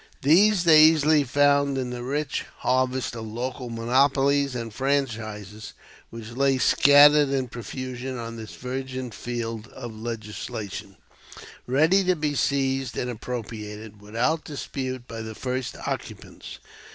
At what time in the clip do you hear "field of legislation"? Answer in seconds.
9.11-10.95